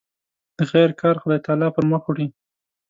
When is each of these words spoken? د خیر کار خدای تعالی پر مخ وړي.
د 0.57 0.59
خیر 0.71 0.89
کار 1.01 1.15
خدای 1.21 1.39
تعالی 1.45 1.67
پر 1.75 1.83
مخ 1.91 2.03
وړي. 2.07 2.27